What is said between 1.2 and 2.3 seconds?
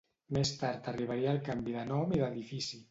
el canvi de nom i